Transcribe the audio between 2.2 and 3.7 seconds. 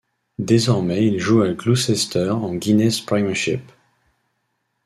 en Guinness Premiership.